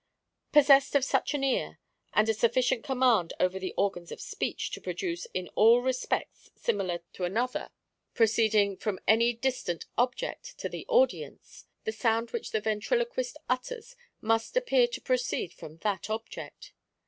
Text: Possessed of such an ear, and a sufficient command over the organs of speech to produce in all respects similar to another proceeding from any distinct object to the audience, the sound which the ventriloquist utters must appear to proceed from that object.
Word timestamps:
Possessed 0.51 0.95
of 0.95 1.05
such 1.05 1.35
an 1.35 1.43
ear, 1.43 1.77
and 2.11 2.27
a 2.27 2.33
sufficient 2.33 2.83
command 2.83 3.33
over 3.39 3.59
the 3.59 3.75
organs 3.77 4.11
of 4.11 4.19
speech 4.19 4.71
to 4.71 4.81
produce 4.81 5.27
in 5.31 5.47
all 5.49 5.83
respects 5.83 6.49
similar 6.55 7.01
to 7.13 7.23
another 7.23 7.69
proceeding 8.15 8.75
from 8.77 8.99
any 9.07 9.31
distinct 9.31 9.85
object 9.99 10.57
to 10.57 10.67
the 10.69 10.87
audience, 10.87 11.67
the 11.83 11.91
sound 11.91 12.31
which 12.31 12.49
the 12.49 12.61
ventriloquist 12.61 13.37
utters 13.47 13.95
must 14.21 14.57
appear 14.57 14.87
to 14.87 14.99
proceed 15.01 15.53
from 15.53 15.77
that 15.77 16.09
object. 16.09 16.73